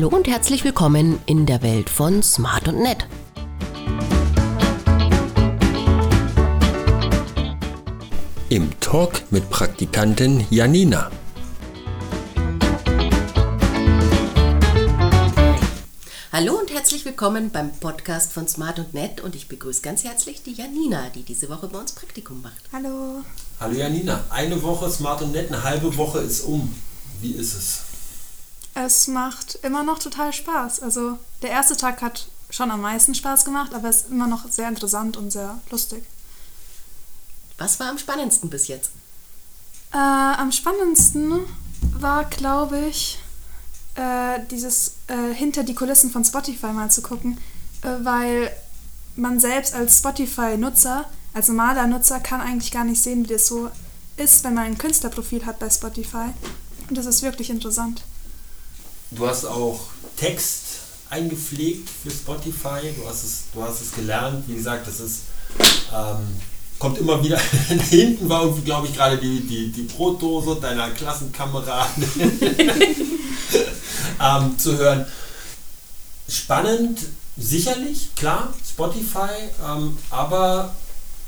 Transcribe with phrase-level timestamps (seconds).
[0.00, 3.06] Hallo und herzlich willkommen in der Welt von Smart und Nett.
[8.48, 11.10] Im Talk mit Praktikantin Janina.
[16.32, 20.42] Hallo und herzlich willkommen beim Podcast von Smart und Nett und ich begrüße ganz herzlich
[20.42, 22.70] die Janina, die diese Woche bei uns Praktikum macht.
[22.72, 23.22] Hallo.
[23.60, 26.74] Hallo Janina, eine Woche Smart und Nett, eine halbe Woche ist um.
[27.20, 27.89] Wie ist es?
[28.86, 30.80] Es macht immer noch total Spaß.
[30.80, 34.50] Also der erste Tag hat schon am meisten Spaß gemacht, aber es ist immer noch
[34.50, 36.02] sehr interessant und sehr lustig.
[37.58, 38.90] Was war am spannendsten bis jetzt?
[39.92, 41.40] Äh, am spannendsten
[41.92, 43.18] war, glaube ich,
[43.96, 47.36] äh, dieses äh, hinter die Kulissen von Spotify mal zu gucken,
[47.82, 48.50] äh, weil
[49.14, 53.70] man selbst als Spotify-Nutzer, als normaler Nutzer, kann eigentlich gar nicht sehen, wie das so
[54.16, 56.30] ist, wenn man ein Künstlerprofil hat bei Spotify.
[56.88, 58.02] Und das ist wirklich interessant.
[59.12, 59.80] Du hast auch
[60.16, 60.62] Text
[61.08, 65.22] eingepflegt für Spotify, du hast es, du hast es gelernt, wie gesagt, das ist,
[65.92, 66.36] ähm,
[66.78, 67.38] kommt immer wieder,
[67.90, 72.04] hinten war irgendwie, glaube ich, gerade die, die, die Brotdose deiner Klassenkameraden
[74.22, 75.04] ähm, zu hören.
[76.28, 77.00] Spannend,
[77.36, 80.72] sicherlich, klar, Spotify, ähm, aber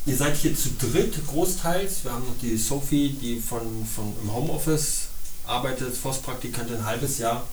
[0.06, 2.04] ihr seid hier zu dritt großteils.
[2.04, 5.08] Wir haben noch die Sophie, die von, von im Homeoffice
[5.44, 7.44] arbeitet, als Forstpraktikantin ein halbes Jahr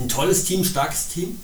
[0.00, 1.40] ein tolles Team, starkes Team.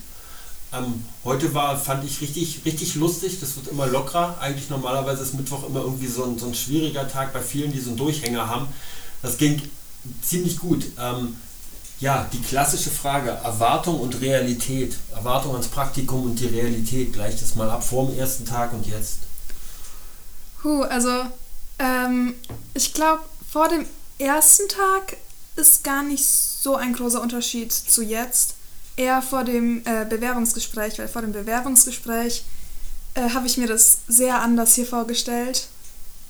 [0.72, 3.38] Ähm, heute war, fand ich richtig, richtig lustig.
[3.41, 4.38] Das wird immer lockerer.
[4.41, 7.80] Eigentlich normalerweise ist Mittwoch immer irgendwie so ein, so ein schwieriger Tag bei vielen, die
[7.80, 8.66] so einen Durchhänger haben.
[9.22, 9.62] Das ging
[10.22, 10.84] ziemlich gut.
[10.98, 11.36] Ähm,
[12.00, 14.97] ja, die klassische Frage, Erwartung und Realität.
[15.14, 17.12] Erwartung ans Praktikum und die Realität.
[17.12, 19.20] Gleich das mal ab vor dem ersten Tag und jetzt.
[20.64, 21.25] Huh, also
[21.78, 22.34] ähm,
[22.75, 23.86] ich glaube, vor dem
[24.19, 25.16] ersten Tag
[25.56, 28.54] ist gar nicht so ein großer Unterschied zu jetzt.
[28.97, 32.44] Eher vor dem äh, Bewerbungsgespräch, weil vor dem Bewerbungsgespräch
[33.14, 35.69] äh, habe ich mir das sehr anders hier vorgestellt.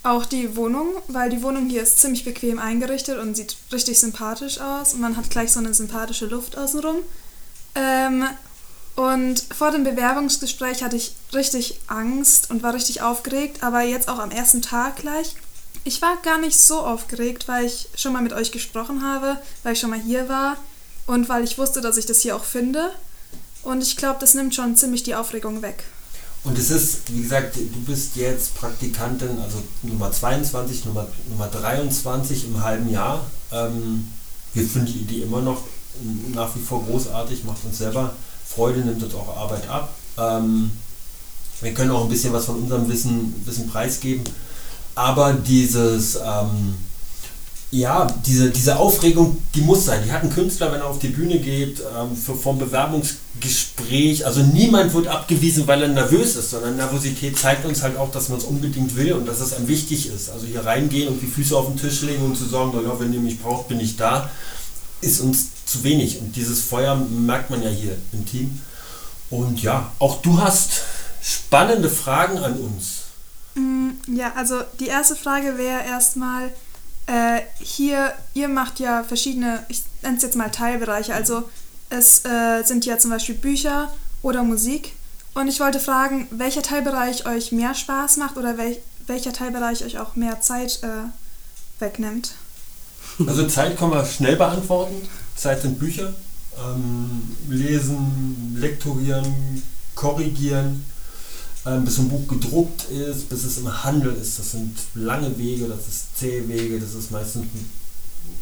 [0.03, 4.59] Auch die Wohnung, weil die Wohnung hier ist ziemlich bequem eingerichtet und sieht richtig sympathisch
[4.59, 6.97] aus und man hat gleich so eine sympathische Luft außenrum.
[7.75, 8.25] Ähm,
[8.95, 14.19] und vor dem Bewerbungsgespräch hatte ich richtig Angst und war richtig aufgeregt, aber jetzt auch
[14.19, 15.35] am ersten Tag gleich
[15.85, 19.73] ich war gar nicht so aufgeregt, weil ich schon mal mit euch gesprochen habe, weil
[19.73, 20.57] ich schon mal hier war
[21.05, 22.91] und weil ich wusste, dass ich das hier auch finde.
[23.61, 25.83] Und ich glaube, das nimmt schon ziemlich die Aufregung weg.
[26.43, 32.45] Und es ist, wie gesagt, du bist jetzt Praktikantin, also Nummer 22, Nummer, Nummer 23
[32.45, 33.23] im halben Jahr.
[33.51, 34.09] Ähm,
[34.53, 35.61] wir finden die Idee immer noch
[36.33, 38.13] nach wie vor großartig, macht uns selber
[38.45, 39.93] Freude, nimmt uns auch Arbeit ab.
[40.17, 40.71] Ähm,
[41.61, 44.23] wir können auch ein bisschen was von unserem Wissen, Wissen preisgeben
[44.95, 46.75] aber dieses, ähm,
[47.71, 50.01] ja, diese, diese Aufregung, die muss sein.
[50.05, 54.25] Die hat ein Künstler, wenn er auf die Bühne geht, ähm, für, vom Bewerbungsgespräch.
[54.25, 58.29] Also niemand wird abgewiesen, weil er nervös ist, sondern Nervosität zeigt uns halt auch, dass
[58.29, 60.29] man es unbedingt will und dass es einem wichtig ist.
[60.29, 63.11] Also hier reingehen und die Füße auf den Tisch legen und zu sagen, naja, wenn
[63.11, 64.29] ihr mich braucht, bin ich da,
[65.01, 66.19] ist uns zu wenig.
[66.19, 68.61] Und dieses Feuer merkt man ja hier im Team.
[69.29, 70.81] Und ja, auch du hast
[71.21, 73.04] spannende Fragen an uns.
[74.07, 76.51] Ja, also die erste Frage wäre erstmal,
[77.07, 81.49] äh, hier, ihr macht ja verschiedene, ich nenne es jetzt mal Teilbereiche, also
[81.89, 84.93] es äh, sind ja zum Beispiel Bücher oder Musik.
[85.33, 88.77] Und ich wollte fragen, welcher Teilbereich euch mehr Spaß macht oder wel
[89.07, 91.09] welcher Teilbereich euch auch mehr Zeit äh,
[91.79, 92.33] wegnimmt?
[93.27, 95.07] Also Zeit kann man schnell beantworten.
[95.35, 96.13] Zeit sind Bücher.
[96.57, 99.61] Ähm, lesen, lektorieren,
[99.93, 100.85] korrigieren
[101.65, 104.39] ähm, bis ein Buch gedruckt ist, bis es im Handel ist.
[104.39, 107.69] Das sind lange Wege, das ist zähe Wege, das ist meistens ein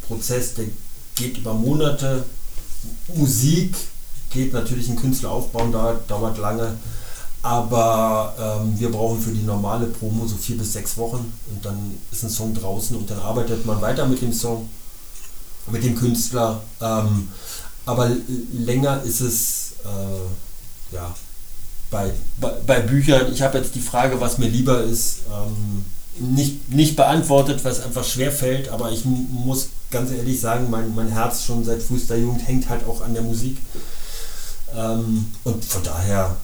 [0.06, 0.66] Prozess, der
[1.14, 2.24] geht über Monate.
[3.14, 3.74] Musik
[4.30, 6.76] geht natürlich ein Künstler aufbauen, da dauert lange.
[7.42, 11.98] Aber ähm, wir brauchen für die normale Promo so vier bis sechs Wochen und dann
[12.10, 14.68] ist ein Song draußen und dann arbeitet man weiter mit dem Song,
[15.70, 16.62] mit dem Künstler.
[16.80, 17.28] Ähm,
[17.84, 18.10] aber
[18.50, 21.14] länger ist es äh, ja,
[21.94, 22.10] bei,
[22.40, 25.84] bei, bei Büchern, ich habe jetzt die Frage, was mir lieber ist, ähm,
[26.18, 31.08] nicht, nicht beantwortet, was einfach schwer fällt, aber ich muss ganz ehrlich sagen, mein, mein
[31.12, 33.58] Herz schon seit frühester Jugend hängt halt auch an der Musik.
[34.76, 36.34] Ähm, und von daher,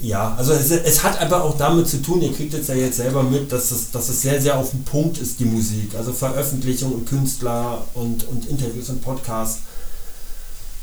[0.00, 2.96] ja, also es, es, hat aber auch damit zu tun, ihr kriegt jetzt ja jetzt
[2.96, 5.94] selber mit, dass es, dass es sehr, sehr auf dem Punkt ist, die Musik.
[5.96, 9.60] Also Veröffentlichung und Künstler und, und Interviews und Podcasts.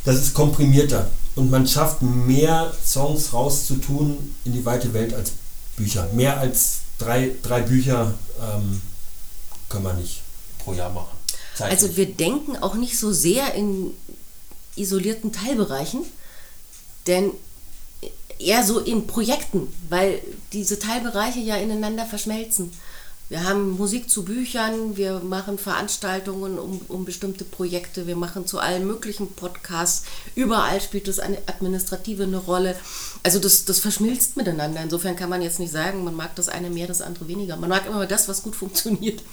[0.06, 5.32] Das ist komprimierter und man schafft mehr Songs rauszutun in die weite Welt als
[5.76, 6.08] Bücher.
[6.14, 8.82] Mehr als drei, drei Bücher ähm,
[9.70, 10.22] können wir nicht
[10.60, 11.18] pro Jahr machen.
[11.56, 11.82] Zeitlich.
[11.82, 13.94] Also wir denken auch nicht so sehr in
[14.76, 16.02] isolierten Teilbereichen,
[17.08, 17.32] denn
[18.40, 20.22] eher so in Projekten, weil
[20.54, 22.72] diese Teilbereiche ja ineinander verschmelzen.
[23.32, 28.60] Wir haben Musik zu Büchern, wir machen Veranstaltungen um, um bestimmte Projekte, wir machen zu
[28.60, 30.04] allen möglichen Podcasts.
[30.36, 32.76] Überall spielt das eine administrative eine Rolle.
[33.24, 34.82] Also das, das verschmilzt miteinander.
[34.84, 37.56] Insofern kann man jetzt nicht sagen, man mag das eine mehr, das andere weniger.
[37.56, 39.24] Man mag immer das, was gut funktioniert.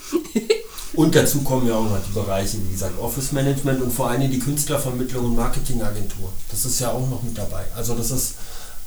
[0.95, 4.31] und dazu kommen ja auch noch die Bereiche, wie gesagt, Office Management und vor allem
[4.31, 6.33] die Künstlervermittlung und Marketingagentur.
[6.53, 7.65] Das ist ja auch noch mit dabei.
[7.75, 8.35] Also das ist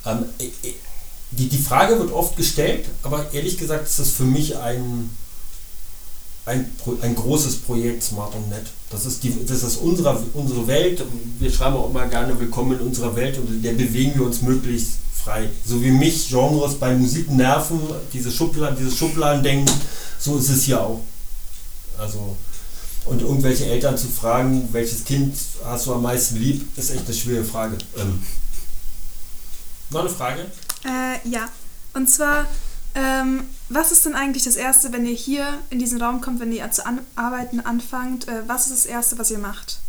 [0.06, 0.24] ähm,
[1.32, 5.10] die, die Frage wird oft gestellt, aber ehrlich gesagt ist das für mich ein,
[6.46, 6.70] ein,
[7.02, 8.66] ein großes Projekt Smart und Net.
[8.90, 11.02] Das ist, die, das ist unsere, unsere Welt.
[11.40, 14.42] Wir schreiben auch immer gerne Willkommen in unserer Welt und in der bewegen wir uns
[14.42, 15.50] möglichst frei.
[15.66, 17.80] So wie mich Genres bei Musik nerven,
[18.12, 19.74] diese Schubladen, dieses Schubladendenken,
[20.20, 21.00] so ist es hier auch.
[21.98, 22.36] Also,
[23.06, 27.16] und irgendwelche Eltern zu fragen, welches Kind hast du am meisten lieb, ist echt eine
[27.16, 27.78] schwere Frage.
[27.98, 28.22] Ähm,
[29.92, 30.46] noch eine Frage?
[30.86, 31.48] Äh, ja.
[31.94, 32.48] Und zwar,
[32.96, 36.52] ähm, was ist denn eigentlich das Erste, wenn ihr hier in diesen Raum kommt, wenn
[36.52, 38.28] ihr zu an arbeiten anfangt?
[38.28, 39.80] Äh, was ist das Erste, was ihr macht?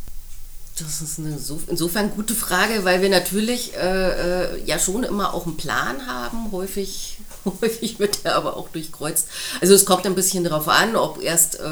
[0.79, 5.35] Das ist eine so, insofern gute Frage, weil wir natürlich äh, äh, ja schon immer
[5.35, 6.50] auch einen Plan haben.
[6.50, 9.29] Häufig, häufig wird der aber auch durchkreuzt.
[9.61, 11.69] Also es kommt ein bisschen darauf an, ob erst äh,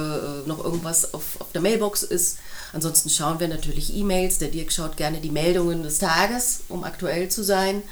[0.46, 2.38] noch irgendwas auf, auf der Mailbox ist.
[2.72, 4.38] Ansonsten schauen wir natürlich E-Mails.
[4.38, 7.82] Der Dirk schaut gerne die Meldungen des Tages, um aktuell zu sein.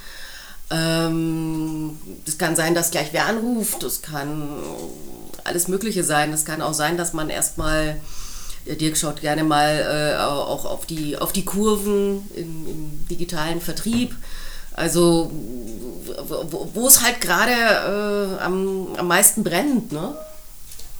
[0.71, 4.49] Ähm, das kann sein, dass gleich wer anruft, das kann
[5.45, 6.31] alles Mögliche sein.
[6.31, 8.01] Das kann auch sein, dass man erstmal,
[8.67, 13.61] der Dirk schaut gerne mal äh, auch auf die, auf die Kurven im, im digitalen
[13.61, 14.15] Vertrieb.
[14.75, 15.33] Also
[16.29, 19.93] wo, wo es halt gerade äh, am, am meisten brennt.
[19.93, 20.15] Ne?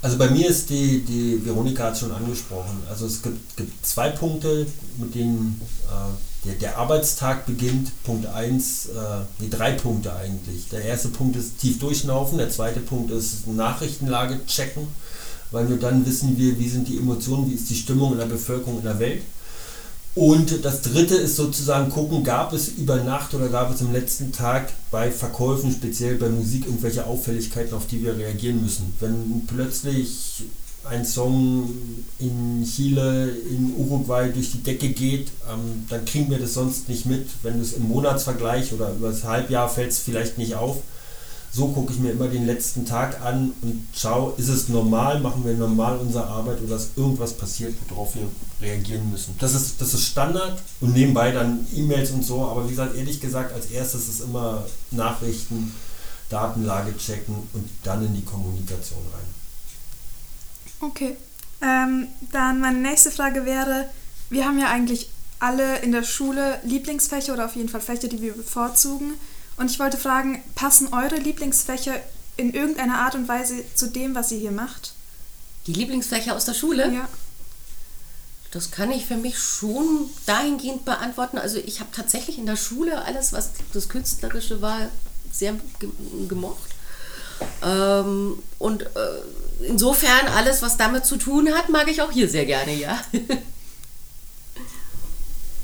[0.01, 2.83] Also bei mir ist die, die Veronika hat schon angesprochen.
[2.89, 4.67] Also es gibt, gibt zwei Punkte,
[4.97, 7.91] mit denen äh, der, der Arbeitstag beginnt.
[8.05, 8.91] Punkt 1, äh,
[9.39, 10.69] nee, drei Punkte eigentlich.
[10.71, 14.89] Der erste Punkt ist tief durchschnaufen, der zweite Punkt ist Nachrichtenlage checken,
[15.51, 18.27] weil nur dann wissen wir, wie sind die Emotionen, wie ist die Stimmung in der
[18.27, 19.23] Bevölkerung in der Welt.
[20.15, 24.33] Und das dritte ist sozusagen gucken, gab es über Nacht oder gab es am letzten
[24.33, 28.95] Tag bei Verkäufen, speziell bei Musik, irgendwelche Auffälligkeiten, auf die wir reagieren müssen.
[28.99, 30.43] Wenn plötzlich
[30.89, 31.71] ein Song
[32.19, 37.07] in Chile, in Uruguay durch die Decke geht, ähm, dann kriegen wir das sonst nicht
[37.07, 37.29] mit.
[37.43, 40.79] Wenn du es im Monatsvergleich oder über das Halbjahr fällt es vielleicht nicht auf.
[41.51, 45.45] So gucke ich mir immer den letzten Tag an und schaue, ist es normal, machen
[45.47, 48.29] wir normal unsere Arbeit oder ist irgendwas passiert, worauf wir
[48.61, 49.35] reagieren müssen.
[49.39, 53.21] Das ist, das ist Standard und nebenbei dann E-Mails und so, aber wie gesagt, ehrlich
[53.21, 55.73] gesagt, als erstes ist immer Nachrichten,
[56.29, 59.48] Datenlage checken und dann in die Kommunikation rein.
[60.81, 61.17] Okay.
[61.61, 63.89] Ähm, dann meine nächste Frage wäre,
[64.31, 65.11] wir haben ja eigentlich
[65.41, 69.15] alle in der Schule Lieblingsfächer oder auf jeden Fall Fächer, die wir bevorzugen.
[69.57, 71.95] Und ich wollte fragen, passen eure Lieblingsfächer
[72.37, 74.95] in irgendeiner Art und Weise zu dem, was ihr hier macht?
[75.67, 76.93] Die Lieblingsfächer aus der Schule?
[76.93, 77.09] Ja.
[78.51, 81.39] Das kann ich für mich schon dahingehend beantworten.
[81.39, 84.89] Also ich habe tatsächlich in der Schule alles, was das Künstlerische war,
[85.31, 85.55] sehr
[86.29, 86.71] gemocht.
[87.63, 88.89] Ähm, und äh,
[89.61, 92.99] insofern alles, was damit zu tun hat, mag ich auch hier sehr gerne, ja.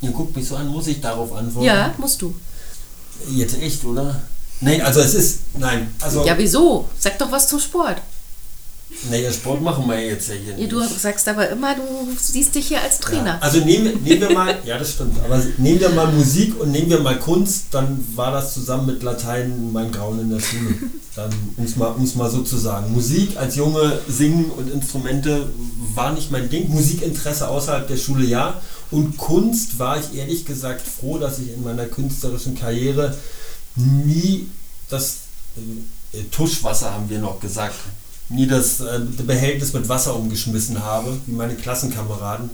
[0.00, 1.66] Ihr guckt mich so an, muss ich darauf antworten?
[1.66, 2.34] Ja, musst du.
[3.30, 4.22] Jetzt echt, oder?
[4.60, 5.92] Nein, also es ist, nein.
[6.00, 6.88] Also, ja, wieso?
[6.98, 8.00] Sag doch was zum Sport.
[9.10, 10.72] Naja, Sport machen wir jetzt ja hier nicht.
[10.72, 11.82] Du sagst aber immer, du
[12.18, 13.34] siehst dich hier als Trainer.
[13.34, 16.70] Ja, also nehmen, nehmen wir mal, ja das stimmt, aber nehmen wir mal Musik und
[16.70, 20.74] nehmen wir mal Kunst, dann war das zusammen mit Latein mein Grauen in der Schule.
[21.16, 22.92] Dann, um es mal, mal so zu sagen.
[22.92, 25.48] Musik als Junge, Singen und Instrumente
[25.94, 26.70] war nicht mein Ding.
[26.70, 28.60] Musikinteresse außerhalb der Schule ja.
[28.90, 33.16] Und Kunst war ich ehrlich gesagt froh, dass ich in meiner künstlerischen Karriere
[33.76, 34.48] nie
[34.88, 35.18] das
[36.12, 37.74] äh, Tuschwasser, haben wir noch gesagt,
[38.28, 42.50] nie das äh, Behältnis mit Wasser umgeschmissen habe, wie meine Klassenkameraden.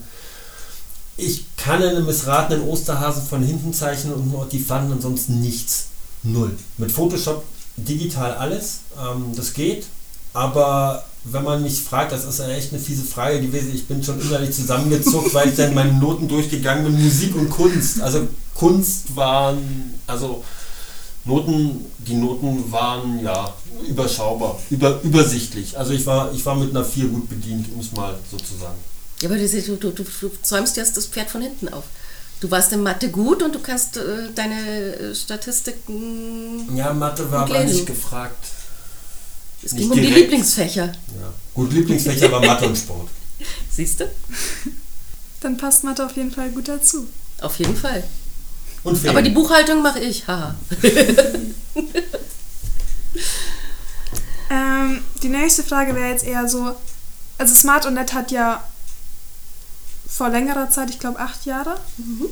[1.17, 5.87] Ich kann einen missratenen Osterhasen von hinten zeichnen und nur die Pfannen ansonsten nichts.
[6.23, 6.53] Null.
[6.79, 7.45] Mit Photoshop
[7.77, 9.87] digital alles, ähm, das geht,
[10.33, 13.73] aber wenn man mich fragt, das ist echt eine fiese Frage gewesen.
[13.75, 17.05] Ich bin schon innerlich zusammengezuckt, weil ich dann meine Noten durchgegangen bin.
[17.05, 18.01] Musik und Kunst.
[18.01, 20.43] Also Kunst waren, also
[21.25, 23.55] Noten, die Noten waren ja
[23.87, 25.79] überschaubar, über, übersichtlich.
[25.79, 28.55] Also ich war, ich war mit einer 4 gut bedient, um es mal so zu
[28.55, 28.79] sagen.
[29.21, 31.85] Ja, aber du, du, du, du zäumst jetzt das Pferd von hinten auf.
[32.41, 36.75] Du warst in Mathe gut und du kannst äh, deine äh, Statistiken.
[36.75, 38.47] Ja, Mathe war aber nicht gefragt.
[39.63, 40.87] Es ging um die Lieblingsfächer.
[40.87, 41.35] Ja.
[41.53, 43.09] Gut, Lieblingsfächer war Mathe und Sport.
[43.71, 44.11] Siehst du?
[45.43, 47.07] Dann passt Mathe auf jeden Fall gut dazu.
[47.43, 48.05] Auf jeden Fall.
[48.83, 49.17] Und Ferien.
[49.17, 50.55] Aber die Buchhaltung mache ich, haha.
[54.51, 56.75] Ähm, die nächste Frage wäre jetzt eher so,
[57.39, 58.65] also Smart und Net hat ja
[60.09, 61.77] vor längerer Zeit, ich glaube acht Jahre,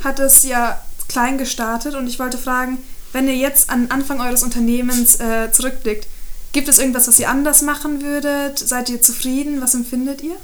[0.03, 2.79] hat es ja klein gestartet und ich wollte fragen,
[3.13, 6.09] wenn ihr jetzt an Anfang eures Unternehmens äh, zurückblickt,
[6.53, 8.59] gibt es irgendwas, was ihr anders machen würdet?
[8.59, 9.61] Seid ihr zufrieden?
[9.61, 10.37] Was empfindet ihr?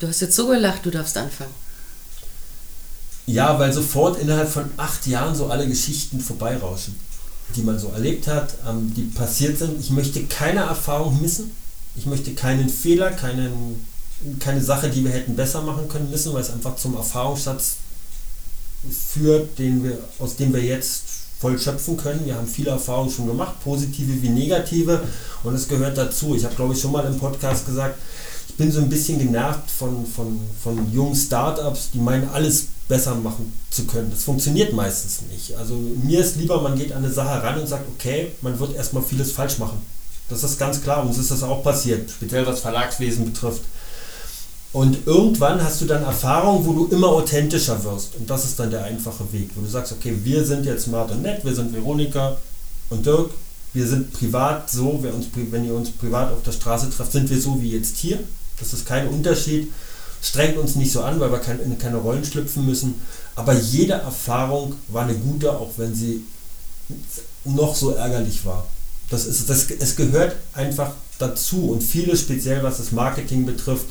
[0.00, 1.54] Du hast jetzt so gelacht, du darfst anfangen.
[3.26, 6.94] Ja, weil sofort innerhalb von acht Jahren so alle Geschichten vorbeirauschen,
[7.56, 9.80] die man so erlebt hat, ähm, die passiert sind.
[9.80, 11.50] Ich möchte keine Erfahrung missen.
[11.96, 13.86] Ich möchte keinen Fehler, keinen,
[14.40, 17.76] keine Sache, die wir hätten besser machen können, missen, weil es einfach zum Erfahrungsschatz
[18.90, 21.04] führt, den wir, aus dem wir jetzt
[21.40, 22.24] voll schöpfen können.
[22.24, 25.02] Wir haben viele Erfahrungen schon gemacht, positive wie negative,
[25.42, 26.34] und es gehört dazu.
[26.34, 27.98] Ich habe, glaube ich, schon mal im Podcast gesagt,
[28.54, 33.16] ich bin so ein bisschen genervt von, von, von jungen Startups, die meinen, alles besser
[33.16, 34.12] machen zu können.
[34.12, 35.56] Das funktioniert meistens nicht.
[35.56, 38.76] Also mir ist lieber, man geht an eine Sache ran und sagt, okay, man wird
[38.76, 39.78] erstmal vieles falsch machen.
[40.28, 41.04] Das ist ganz klar.
[41.04, 43.62] Uns ist das auch passiert, speziell was Verlagswesen betrifft.
[44.72, 48.14] Und irgendwann hast du dann Erfahrung, wo du immer authentischer wirst.
[48.14, 51.10] Und das ist dann der einfache Weg, wo du sagst, okay, wir sind jetzt smart
[51.10, 52.36] und nett, wir sind Veronika
[52.90, 53.30] und Dirk,
[53.72, 57.60] wir sind privat so, wenn ihr uns privat auf der Straße trefft, sind wir so
[57.60, 58.20] wie jetzt hier.
[58.58, 59.72] Das ist kein Unterschied.
[60.22, 62.94] Strengt uns nicht so an, weil wir kein, in keine Rollen schlüpfen müssen.
[63.36, 66.24] Aber jede Erfahrung war eine gute, auch wenn sie
[67.44, 68.66] noch so ärgerlich war.
[69.10, 73.86] Das ist, das, es gehört einfach dazu und viele speziell was das Marketing betrifft,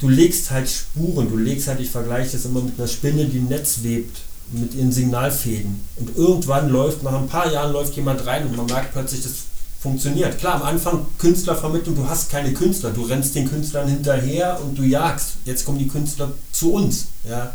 [0.00, 3.38] du legst halt Spuren, du legst halt, ich vergleiche das immer mit einer Spinne, die
[3.38, 8.24] ein Netz webt mit ihren Signalfäden und irgendwann läuft, nach ein paar Jahren läuft jemand
[8.26, 9.32] rein und man merkt plötzlich, das
[9.80, 10.38] funktioniert.
[10.38, 14.82] Klar, am Anfang Künstlervermittlung, du hast keine Künstler, du rennst den Künstlern hinterher und du
[14.82, 15.34] jagst.
[15.44, 17.06] Jetzt kommen die Künstler zu uns.
[17.28, 17.54] Ja?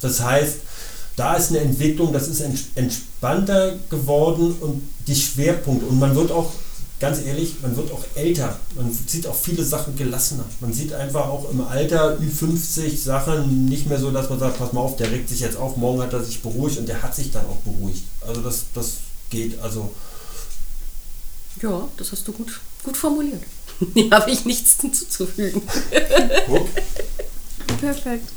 [0.00, 0.56] Das heißt,
[1.16, 5.86] da ist eine Entwicklung, das ist ents- entspannter geworden und die Schwerpunkte.
[5.86, 6.50] Und man wird auch,
[7.00, 8.58] ganz ehrlich, man wird auch älter.
[8.76, 10.44] Man sieht auch viele Sachen gelassener.
[10.60, 14.72] Man sieht einfach auch im Alter Ü50 Sachen nicht mehr so, dass man sagt, pass
[14.72, 17.14] mal auf, der regt sich jetzt auf, morgen hat er sich beruhigt und der hat
[17.14, 18.02] sich dann auch beruhigt.
[18.26, 18.92] Also das, das
[19.30, 19.60] geht.
[19.60, 19.90] Also
[21.62, 23.42] Ja, das hast du gut, gut formuliert.
[23.94, 25.62] Hier habe ich nichts hinzuzufügen.
[26.46, 26.68] guck.
[27.80, 28.28] Perfekt.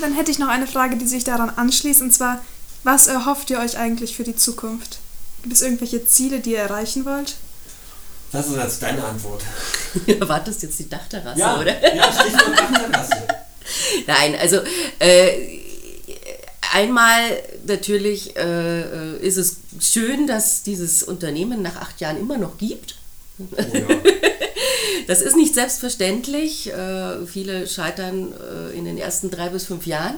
[0.00, 2.42] Dann hätte ich noch eine Frage, die sich daran anschließt, und zwar,
[2.82, 4.98] was erhofft ihr euch eigentlich für die Zukunft?
[5.42, 7.36] Gibt es irgendwelche Ziele, die ihr erreichen wollt?
[8.32, 9.42] Das ist jetzt deine Antwort.
[10.06, 11.94] Du erwartest jetzt die Dachterrasse, Ja, oder?
[11.94, 13.26] ja Stichwort Dachterrasse.
[14.06, 14.60] Nein, also
[14.98, 15.58] äh,
[16.72, 22.58] einmal natürlich äh, äh, ist es schön, dass dieses Unternehmen nach acht Jahren immer noch
[22.58, 22.96] gibt.
[23.38, 23.86] Oh ja.
[25.06, 26.72] Das ist nicht selbstverständlich.
[26.72, 30.16] Äh, viele scheitern äh, in den ersten drei bis fünf Jahren.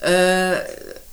[0.00, 0.60] Äh,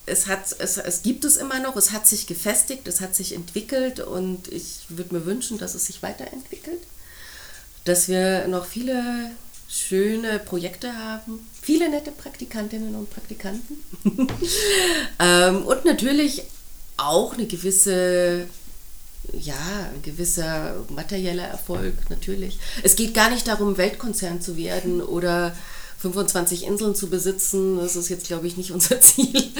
[0.05, 3.33] es, hat, es, es gibt es immer noch, es hat sich gefestigt, es hat sich
[3.33, 6.81] entwickelt und ich würde mir wünschen, dass es sich weiterentwickelt.
[7.83, 9.31] Dass wir noch viele
[9.67, 13.77] schöne Projekte haben, viele nette Praktikantinnen und Praktikanten.
[15.19, 16.43] ähm, und natürlich
[16.97, 18.47] auch eine gewisse
[19.33, 22.59] ja, ein gewisser materieller Erfolg, natürlich.
[22.83, 25.55] Es geht gar nicht darum, Weltkonzern zu werden oder
[25.99, 27.77] 25 Inseln zu besitzen.
[27.77, 29.51] Das ist jetzt, glaube ich, nicht unser Ziel.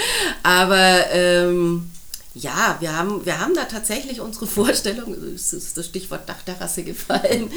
[0.44, 1.90] Aber ähm,
[2.36, 7.50] ja, wir haben, wir haben da tatsächlich unsere Vorstellung, es ist das Stichwort Dachterrasse gefallen.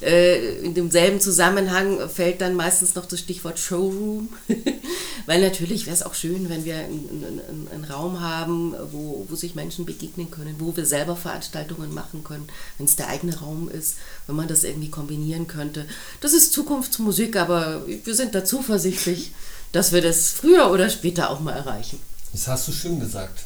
[0.00, 4.30] Äh, in demselben Zusammenhang fällt dann meistens noch das Stichwort Showroom.
[5.26, 9.36] Weil natürlich wäre es auch schön, wenn wir einen, einen, einen Raum haben, wo, wo
[9.36, 12.48] sich Menschen begegnen können, wo wir selber Veranstaltungen machen können,
[12.78, 13.96] wenn es der eigene Raum ist,
[14.26, 15.86] wenn man das irgendwie kombinieren könnte.
[16.20, 19.32] Das ist Zukunftsmusik, aber wir sind da zuversichtlich,
[19.72, 22.00] dass wir das früher oder später auch mal erreichen.
[22.32, 23.44] Das hast du schön gesagt.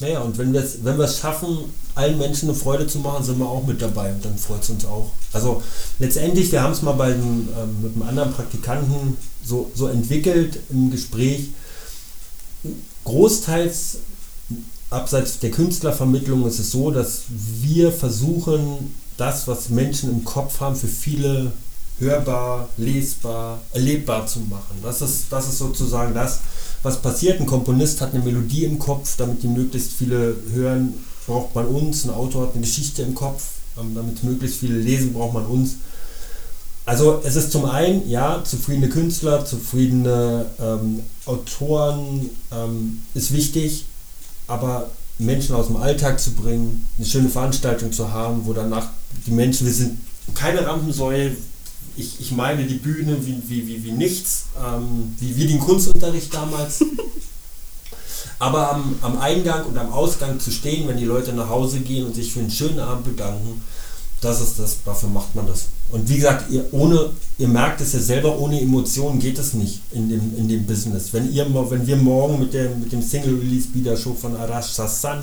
[0.00, 1.58] Naja, und wenn wir es wenn schaffen,
[1.94, 4.70] allen Menschen eine Freude zu machen, sind wir auch mit dabei und dann freut es
[4.70, 5.10] uns auch.
[5.32, 5.62] Also
[5.98, 10.58] letztendlich, wir haben es mal bei einem, ähm, mit einem anderen Praktikanten so, so entwickelt
[10.70, 11.48] im Gespräch.
[13.04, 13.98] Großteils
[14.90, 20.76] abseits der Künstlervermittlung ist es so, dass wir versuchen, das, was Menschen im Kopf haben,
[20.76, 21.52] für viele
[21.98, 24.76] hörbar, lesbar, erlebbar zu machen.
[24.82, 26.40] Das ist, das ist sozusagen das,
[26.82, 27.40] was passiert.
[27.40, 30.94] Ein Komponist hat eine Melodie im Kopf, damit die möglichst viele hören,
[31.26, 32.04] braucht man uns.
[32.04, 33.44] Ein Autor hat eine Geschichte im Kopf,
[33.78, 35.76] ähm, damit möglichst viele lesen, braucht man uns.
[36.84, 43.84] Also es ist zum einen, ja, zufriedene Künstler, zufriedene ähm, Autoren ähm, ist wichtig,
[44.48, 48.88] aber Menschen aus dem Alltag zu bringen, eine schöne Veranstaltung zu haben, wo danach
[49.26, 49.98] die Menschen, wir sind
[50.34, 51.36] keine Rampensäule,
[51.96, 56.32] ich, ich meine die Bühne wie, wie, wie, wie nichts, ähm, wie, wie den Kunstunterricht
[56.32, 56.84] damals.
[58.38, 62.06] Aber am, am Eingang und am Ausgang zu stehen, wenn die Leute nach Hause gehen
[62.06, 63.62] und sich für einen schönen Abend bedanken,
[64.20, 65.66] das ist das, dafür macht man das.
[65.90, 69.80] Und wie gesagt, ihr, ohne, ihr merkt es ja selber, ohne Emotionen geht es nicht
[69.90, 71.12] in dem, in dem Business.
[71.12, 75.22] Wenn, ihr, wenn wir morgen mit, der, mit dem Single-Release-Bieder-Show von Arash Sassan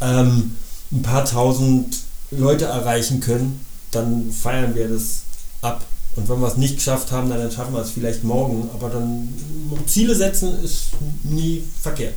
[0.00, 0.52] ähm,
[0.92, 1.98] ein paar tausend
[2.30, 3.60] Leute erreichen können,
[3.90, 5.22] dann feiern wir das
[5.62, 5.84] ab.
[6.18, 8.68] Und wenn wir es nicht geschafft haben, dann schaffen wir es vielleicht morgen.
[8.74, 9.28] Aber dann
[9.86, 10.88] Ziele setzen ist
[11.22, 12.16] nie verkehrt.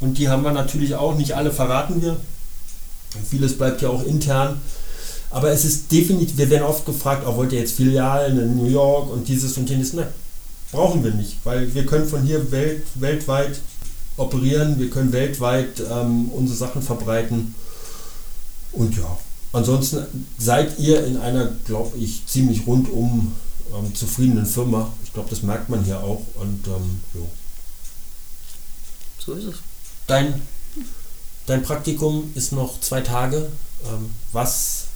[0.00, 2.18] Und die haben wir natürlich auch, nicht alle verraten wir.
[3.30, 4.60] Vieles bleibt ja auch intern.
[5.30, 8.68] Aber es ist definitiv, wir werden oft gefragt, auch wollt ihr jetzt Filialen in New
[8.68, 9.94] York und dieses und jenes.
[9.94, 10.08] Nein,
[10.70, 13.60] brauchen wir nicht, weil wir können von hier welt, weltweit
[14.18, 17.54] operieren, wir können weltweit ähm, unsere Sachen verbreiten.
[18.72, 19.18] Und ja,
[19.52, 23.32] ansonsten seid ihr in einer, glaube ich, ziemlich rundum
[23.74, 24.92] ähm, zufriedenen Firma.
[25.04, 26.24] Ich glaube, das merkt man hier auch.
[26.34, 27.28] Und ähm, jo.
[29.18, 29.56] So ist es.
[30.06, 30.40] Dein,
[31.46, 33.50] dein Praktikum ist noch zwei Tage.
[33.86, 34.88] Ähm, was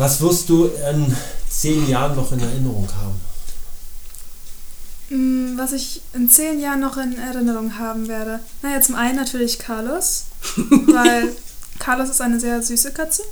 [0.00, 1.14] was wirst du in
[1.50, 3.20] zehn Jahren noch in Erinnerung haben?
[5.10, 8.40] Mm, was ich in zehn Jahren noch in Erinnerung haben werde.
[8.62, 10.24] Naja, zum einen natürlich Carlos,
[10.86, 11.36] weil
[11.80, 13.24] Carlos ist eine sehr süße Katze.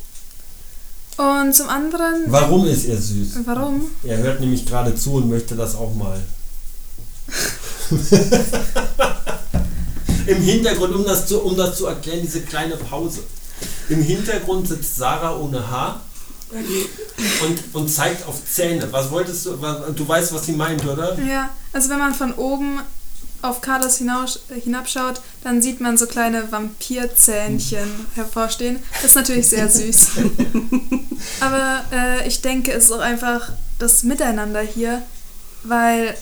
[1.16, 2.24] Und zum anderen.
[2.26, 3.38] Warum ist er süß?
[3.44, 3.88] Warum?
[4.04, 6.20] Er hört nämlich gerade zu und möchte das auch mal.
[10.26, 13.20] Im Hintergrund, um das, zu, um das zu erklären, diese kleine Pause.
[13.88, 16.02] Im Hintergrund sitzt Sarah ohne Haar
[16.50, 18.86] und, und zeigt auf Zähne.
[18.90, 19.60] Was wolltest du?
[19.60, 21.18] Was, du weißt, was sie meint, oder?
[21.20, 22.80] Ja, also wenn man von oben
[23.42, 28.80] auf Carlos hinaus, hinabschaut, dann sieht man so kleine Vampirzähnchen hervorstehen.
[28.94, 30.10] Das ist natürlich sehr süß.
[31.40, 35.02] Aber äh, ich denke, es ist auch einfach das Miteinander hier,
[35.62, 36.16] weil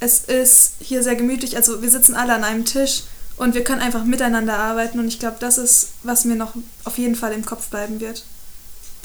[0.00, 1.56] es ist hier sehr gemütlich.
[1.56, 3.02] Also wir sitzen alle an einem Tisch
[3.36, 6.98] und wir können einfach miteinander arbeiten und ich glaube, das ist, was mir noch auf
[6.98, 8.24] jeden Fall im Kopf bleiben wird.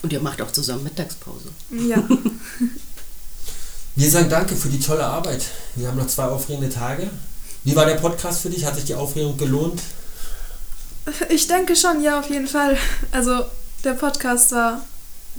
[0.03, 1.49] Und ihr macht auch zusammen Mittagspause.
[1.69, 2.03] Ja.
[3.95, 5.43] Wir sagen danke für die tolle Arbeit.
[5.75, 7.09] Wir haben noch zwei aufregende Tage.
[7.63, 8.65] Wie war der Podcast für dich?
[8.65, 9.81] Hat sich die Aufregung gelohnt?
[11.29, 12.77] Ich denke schon, ja, auf jeden Fall.
[13.11, 13.45] Also
[13.83, 14.81] der Podcast war,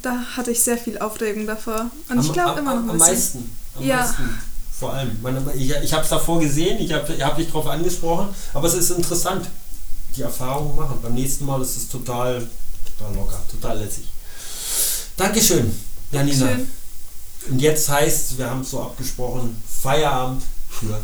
[0.02, 1.90] da hatte ich sehr viel Aufregung davor.
[2.08, 3.50] Und am, ich glaube immer noch ein Am meisten.
[3.76, 3.98] Am ja.
[3.98, 4.38] meisten.
[4.78, 5.16] Vor allem.
[5.54, 8.90] Ich, ich habe es davor gesehen, ich habe hab dich darauf angesprochen, aber es ist
[8.90, 9.46] interessant,
[10.16, 10.98] die Erfahrung machen.
[11.00, 12.46] Beim nächsten Mal ist es total,
[12.98, 14.04] total locker, total lässig.
[15.16, 15.72] Dankeschön,
[16.10, 16.46] Janina.
[16.46, 16.81] Dankeschön.
[17.50, 20.98] Und jetzt heißt, wir haben es so abgesprochen, Feierabend für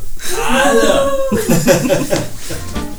[0.48, 1.12] alle.